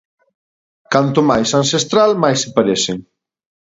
[0.93, 2.97] Canto máis ancestral, máis se parecen.